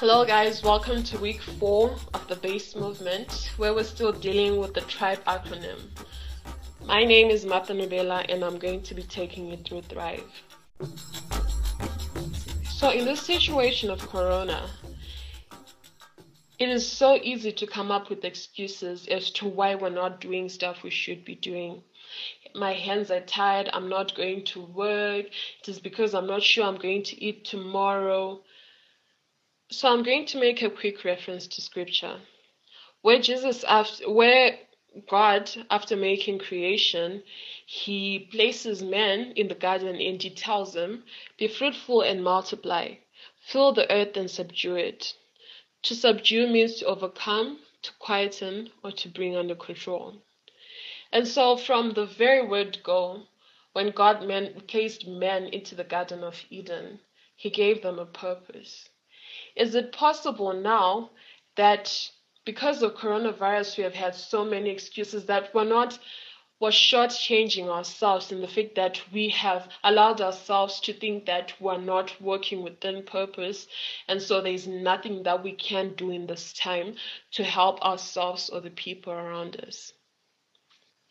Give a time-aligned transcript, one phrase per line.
[0.00, 4.74] Hello, guys, welcome to week four of the base movement, where we're still dealing with
[4.74, 5.78] the Thrive acronym.
[6.84, 10.30] My name is Martha Nubela, and I'm going to be taking you through Thrive.
[12.68, 14.68] So, in this situation of Corona,
[16.58, 20.50] it is so easy to come up with excuses as to why we're not doing
[20.50, 21.82] stuff we should be doing.
[22.54, 26.66] My hands are tired, I'm not going to work, it is because I'm not sure
[26.66, 28.42] I'm going to eat tomorrow.
[29.68, 32.20] So I'm going to make a quick reference to scripture.
[33.02, 34.60] Where Jesus after where
[35.08, 37.24] God after making creation
[37.66, 41.04] he places man in the garden and he tells them
[41.36, 42.94] be fruitful and multiply.
[43.40, 45.14] Fill the earth and subdue it.
[45.82, 50.22] To subdue means to overcome to quieten or to bring under control.
[51.10, 53.26] And so from the very word go
[53.72, 57.00] when God man, placed man into the garden of Eden
[57.34, 58.88] he gave them a purpose
[59.56, 61.10] is it possible now
[61.56, 62.10] that
[62.44, 65.98] because of coronavirus, we have had so many excuses that we're not
[66.58, 71.76] we're shortchanging ourselves in the fact that we have allowed ourselves to think that we're
[71.76, 73.66] not working within purpose,
[74.08, 76.94] and so there's nothing that we can do in this time
[77.32, 79.92] to help ourselves or the people around us.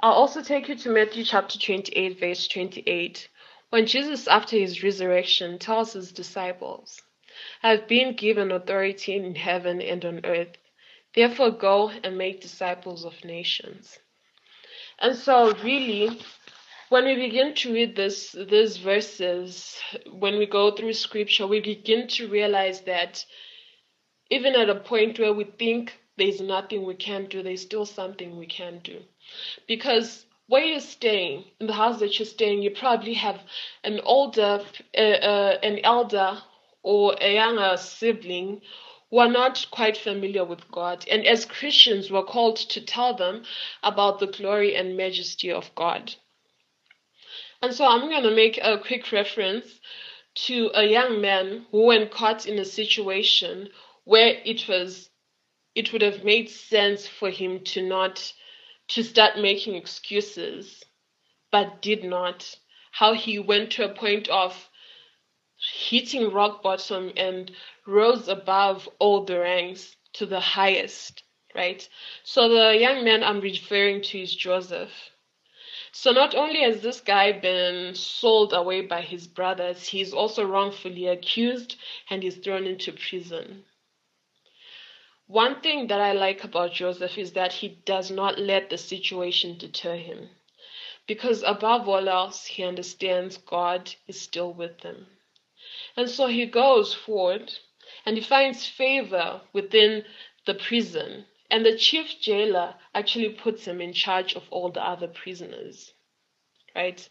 [0.00, 3.28] I'll also take you to Matthew chapter 28, verse 28,
[3.68, 7.02] when Jesus, after his resurrection, tells his disciples,
[7.60, 10.56] have been given authority in heaven and on earth.
[11.14, 13.98] Therefore, go and make disciples of nations.
[14.98, 16.20] And so, really,
[16.88, 19.78] when we begin to read this, these verses,
[20.10, 23.24] when we go through scripture, we begin to realize that
[24.30, 28.36] even at a point where we think there's nothing we can do, there's still something
[28.36, 29.00] we can do.
[29.66, 33.40] Because where you're staying, in the house that you're staying, you probably have
[33.82, 34.60] an older,
[34.96, 36.38] uh, uh, an elder
[36.84, 38.60] or a younger sibling
[39.10, 41.04] who are not quite familiar with God.
[41.10, 43.44] And as Christians, we're called to tell them
[43.82, 46.14] about the glory and majesty of God.
[47.62, 49.80] And so I'm going to make a quick reference
[50.46, 53.70] to a young man who, when caught in a situation
[54.04, 55.08] where it was,
[55.74, 58.32] it would have made sense for him to not,
[58.88, 60.84] to start making excuses,
[61.50, 62.56] but did not.
[62.90, 64.68] How he went to a point of
[65.72, 67.50] hitting rock bottom and
[67.86, 71.22] rose above all the ranks to the highest,
[71.54, 71.88] right?
[72.22, 74.92] So the young man I'm referring to is Joseph.
[75.92, 81.06] So not only has this guy been sold away by his brothers, he's also wrongfully
[81.06, 81.76] accused
[82.10, 83.64] and he's thrown into prison.
[85.26, 89.56] One thing that I like about Joseph is that he does not let the situation
[89.56, 90.30] deter him.
[91.06, 95.06] Because above all else, he understands God is still with him.
[95.96, 97.52] And so he goes forward
[98.04, 100.04] and he finds favor within
[100.46, 101.26] the prison.
[101.50, 105.92] And the chief jailer actually puts him in charge of all the other prisoners.
[106.74, 107.08] Right?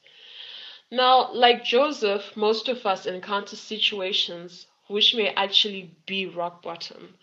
[0.91, 7.17] Now, like Joseph, most of us encounter situations which may actually be rock bottom.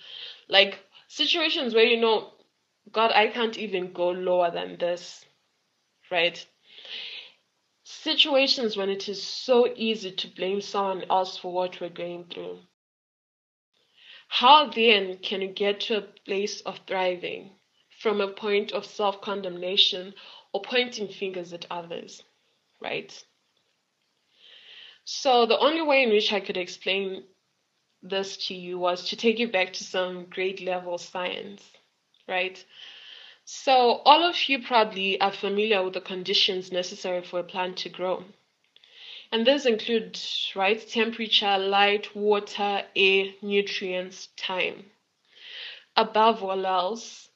[0.48, 2.32] Like situations where you know,
[2.90, 5.24] God, I can't even go lower than this.
[6.10, 6.44] Right?
[7.90, 12.60] Situations when it is so easy to blame someone else for what we're going through.
[14.28, 17.50] How then can you get to a place of thriving
[17.98, 20.14] from a point of self condemnation
[20.52, 22.22] or pointing fingers at others?
[22.80, 23.12] Right?
[25.04, 27.24] So, the only way in which I could explain
[28.02, 31.68] this to you was to take you back to some grade level science,
[32.28, 32.64] right?
[33.52, 37.88] So, all of you probably are familiar with the conditions necessary for a plant to
[37.88, 38.22] grow.
[39.32, 40.20] And these include,
[40.54, 44.92] right, temperature, light, water, air, nutrients, time.
[45.96, 47.28] Above all else,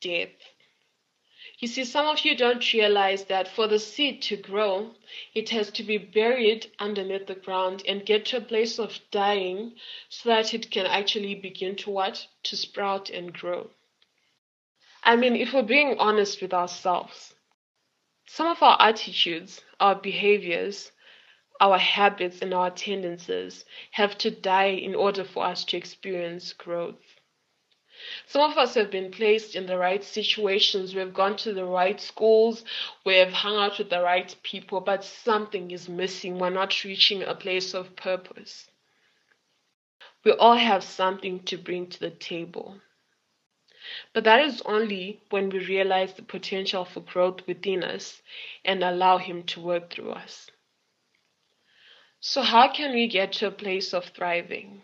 [0.00, 0.40] depth.
[1.58, 4.94] You see, some of you don't realize that for the seed to grow,
[5.34, 9.74] it has to be buried underneath the ground and get to a place of dying
[10.08, 12.28] so that it can actually begin to what?
[12.44, 13.68] To sprout and grow.
[15.04, 17.34] I mean, if we're being honest with ourselves,
[18.26, 20.92] some of our attitudes, our behaviors,
[21.60, 27.02] our habits, and our tendencies have to die in order for us to experience growth.
[28.26, 32.00] Some of us have been placed in the right situations, we've gone to the right
[32.00, 32.64] schools,
[33.04, 36.38] we've hung out with the right people, but something is missing.
[36.38, 38.70] We're not reaching a place of purpose.
[40.24, 42.80] We all have something to bring to the table.
[44.12, 48.22] But that is only when we realize the potential for growth within us
[48.64, 50.50] and allow Him to work through us.
[52.20, 54.82] So, how can we get to a place of thriving?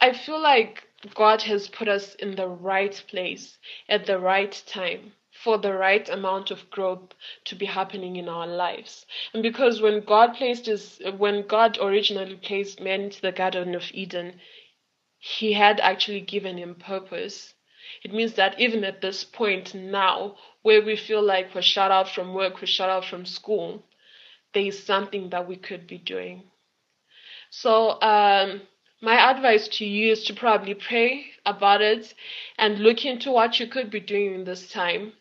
[0.00, 5.12] I feel like God has put us in the right place at the right time
[5.32, 9.06] for the right amount of growth to be happening in our lives.
[9.32, 13.90] And because when God placed his, when God originally placed man into the Garden of
[13.92, 14.40] Eden,
[15.18, 17.54] he had actually given him purpose.
[18.02, 22.08] It means that even at this point now, where we feel like we're shut out
[22.08, 23.84] from work, we're shut out from school,
[24.54, 26.44] there is something that we could be doing.
[27.50, 28.62] So, um,
[29.00, 32.14] my advice to you is to probably pray about it
[32.56, 35.12] and look into what you could be doing in this time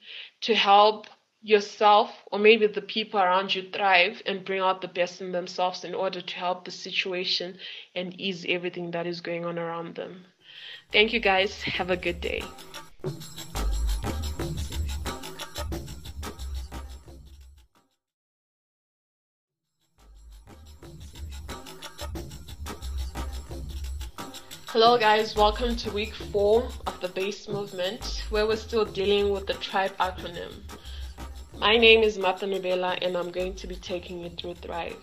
[0.41, 1.07] to help
[1.41, 5.83] yourself or maybe the people around you thrive and bring out the best in themselves
[5.83, 7.57] in order to help the situation
[7.95, 10.23] and ease everything that is going on around them.
[10.91, 11.61] Thank you guys.
[11.63, 12.43] Have a good day.
[24.67, 29.47] Hello, guys, welcome to week four of the base movement, where we're still dealing with
[29.47, 30.51] the Thrive acronym.
[31.57, 34.97] My name is Martha Nubela, and I'm going to be taking you through Thrive.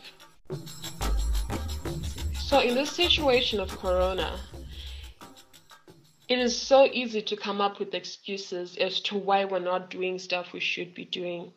[2.38, 4.38] So, in this situation of Corona,
[6.29, 10.19] it is so easy to come up with excuses as to why we're not doing
[10.19, 11.53] stuff we should be doing.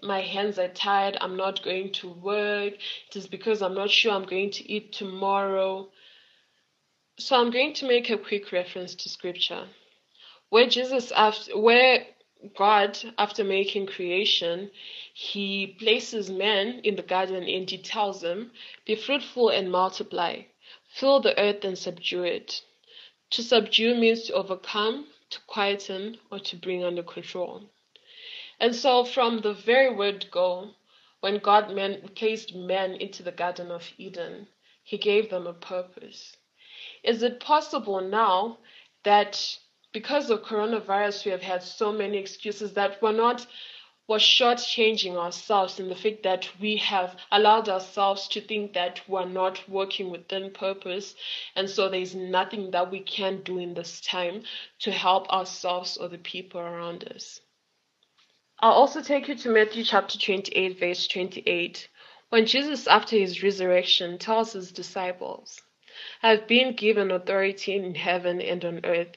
[0.00, 4.12] My hands are tired, I'm not going to work, it is because I'm not sure
[4.12, 5.88] I'm going to eat tomorrow.
[7.18, 9.66] So I'm going to make a quick reference to scripture.
[10.50, 12.06] Where Jesus after where
[12.56, 14.70] God after making creation
[15.14, 18.52] he places man in the garden and he tells them
[18.84, 20.42] be fruitful and multiply.
[20.94, 22.62] Fill the earth and subdue it
[23.36, 27.68] to subdue means to overcome to quieten or to bring under control.
[28.58, 30.70] And so from the very word go
[31.20, 34.48] when God man, placed man into the garden of Eden
[34.82, 36.36] he gave them a purpose.
[37.02, 38.58] Is it possible now
[39.02, 39.58] that
[39.92, 43.46] because of coronavirus, we have had so many excuses that we're not
[44.08, 49.24] we're shortchanging ourselves in the fact that we have allowed ourselves to think that we're
[49.24, 51.16] not working within purpose,
[51.56, 54.44] and so there's nothing that we can do in this time
[54.78, 57.40] to help ourselves or the people around us.
[58.60, 61.88] I'll also take you to Matthew chapter 28, verse 28,
[62.28, 65.60] when Jesus, after his resurrection, tells his disciples,
[66.22, 69.16] I have been given authority in heaven and on earth.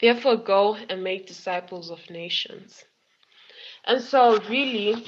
[0.00, 2.84] Therefore, go and make disciples of nations.
[3.84, 5.06] And so, really,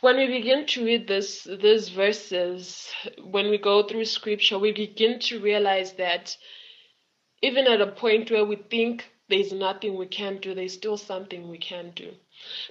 [0.00, 2.90] when we begin to read this, these verses,
[3.22, 6.36] when we go through scripture, we begin to realize that
[7.42, 11.48] even at a point where we think there's nothing we can do, there's still something
[11.48, 12.12] we can do.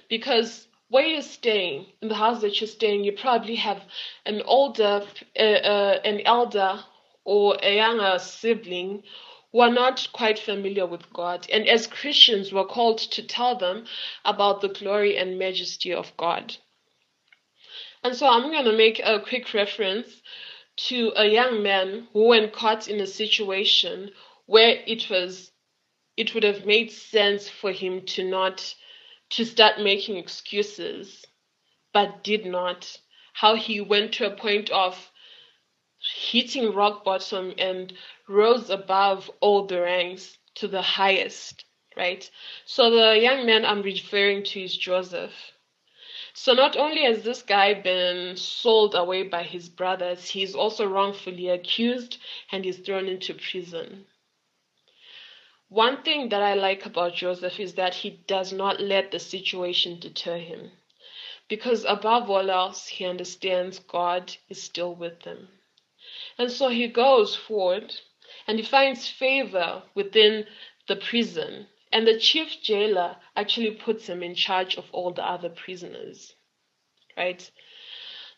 [0.08, 3.82] Because where you're staying, in the house that you're staying, you probably have
[4.26, 5.02] an older,
[5.38, 6.80] uh, uh, an elder
[7.24, 9.02] or a younger sibling
[9.52, 11.46] who are not quite familiar with God.
[11.50, 13.86] And as Christians, we're called to tell them
[14.24, 16.56] about the glory and majesty of God.
[18.02, 20.22] And so I'm going to make a quick reference
[20.88, 24.10] to a young man who, when caught in a situation
[24.46, 25.50] where it was,
[26.16, 28.74] it would have made sense for him to not,
[29.30, 31.24] to start making excuses,
[31.92, 32.98] but did not.
[33.32, 35.10] How he went to a point of
[36.14, 37.92] hitting rock bottom and
[38.28, 41.64] rose above all the ranks to the highest,
[41.96, 42.28] right?
[42.64, 45.32] So the young man I'm referring to is Joseph.
[46.34, 51.48] So not only has this guy been sold away by his brothers, he's also wrongfully
[51.48, 52.18] accused
[52.52, 54.06] and he's thrown into prison.
[55.68, 60.00] One thing that I like about Joseph is that he does not let the situation
[60.00, 60.72] deter him.
[61.48, 65.48] Because above all else, he understands God is still with him.
[66.38, 67.94] And so he goes forward
[68.46, 70.46] and he finds favor within
[70.86, 71.68] the prison.
[71.92, 76.34] And the chief jailer actually puts him in charge of all the other prisoners.
[77.16, 77.50] Right?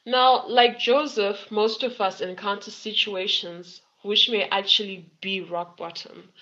[0.06, 6.32] Now, like Joseph, most of us encounter situations which may actually be rock bottom.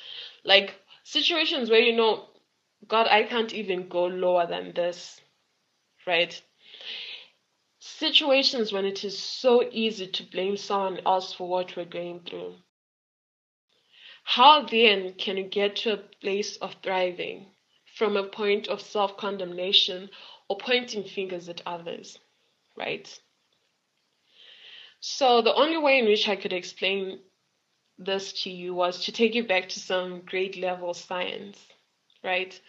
[0.45, 2.29] Like situations where you know,
[2.87, 5.21] God, I can't even go lower than this.
[6.07, 6.41] Right?
[7.89, 12.57] Situations when it is so easy to blame someone else for what we're going through.
[14.25, 17.47] How then can you get to a place of thriving
[17.95, 20.11] from a point of self condemnation
[20.49, 22.19] or pointing fingers at others,
[22.77, 23.09] right?
[25.01, 27.21] So, the only way in which I could explain
[27.99, 31.59] this to you was to take you back to some grade level science,
[32.23, 32.61] right?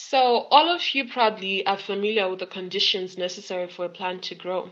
[0.00, 4.36] So, all of you probably are familiar with the conditions necessary for a plant to
[4.36, 4.70] grow.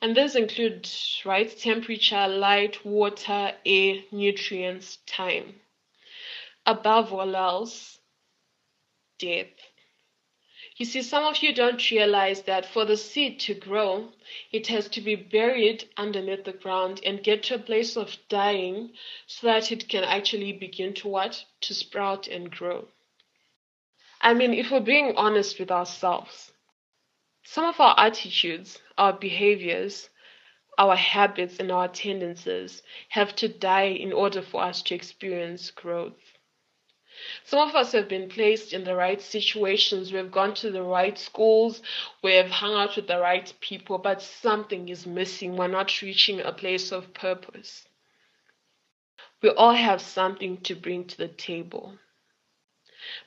[0.00, 0.88] And these include,
[1.24, 5.60] right, temperature, light, water, air, nutrients, time.
[6.64, 7.98] Above all else,
[9.18, 9.48] death.
[10.76, 14.12] You see, some of you don't realize that for the seed to grow,
[14.52, 18.92] it has to be buried underneath the ground and get to a place of dying
[19.26, 21.44] so that it can actually begin to what?
[21.62, 22.86] To sprout and grow.
[24.24, 26.52] I mean, if we're being honest with ourselves,
[27.42, 30.08] some of our attitudes, our behaviors,
[30.78, 36.38] our habits, and our tendencies have to die in order for us to experience growth.
[37.44, 41.18] Some of us have been placed in the right situations, we've gone to the right
[41.18, 41.82] schools,
[42.22, 45.56] we've hung out with the right people, but something is missing.
[45.56, 47.86] We're not reaching a place of purpose.
[49.42, 51.98] We all have something to bring to the table.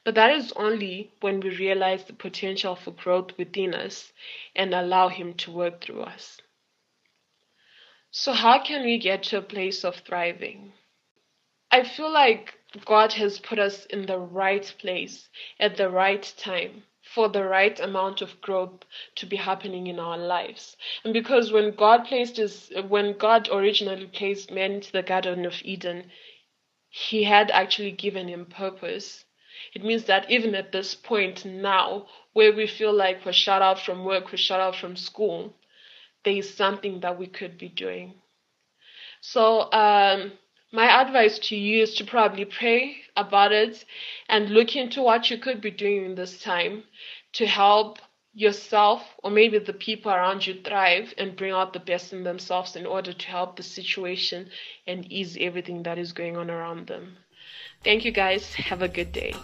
[0.03, 4.13] But that is only when we realize the potential for growth within us
[4.55, 6.41] and allow Him to work through us.
[8.11, 10.73] So, how can we get to a place of thriving?
[11.69, 15.27] I feel like God has put us in the right place
[15.59, 20.17] at the right time for the right amount of growth to be happening in our
[20.17, 20.77] lives.
[21.03, 25.61] And because when God placed his when God originally placed man into the Garden of
[25.63, 26.11] Eden,
[26.89, 29.24] he had actually given him purpose.
[29.73, 33.79] It means that even at this point now, where we feel like we're shut out
[33.79, 35.53] from work, we're shut out from school,
[36.23, 38.13] there is something that we could be doing.
[39.21, 40.33] So um
[40.71, 43.85] my advice to you is to probably pray about it
[44.27, 46.83] and look into what you could be doing in this time
[47.33, 47.99] to help
[48.33, 52.75] yourself or maybe the people around you thrive and bring out the best in themselves
[52.75, 54.49] in order to help the situation
[54.85, 57.15] and ease everything that is going on around them.
[57.85, 58.51] Thank you guys.
[58.55, 59.35] Have a good day.